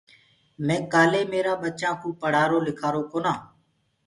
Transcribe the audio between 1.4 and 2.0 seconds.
ٻچآ